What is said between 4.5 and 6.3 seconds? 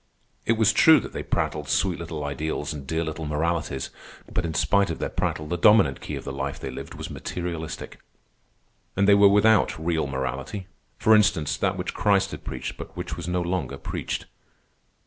spite of their prattle the dominant key of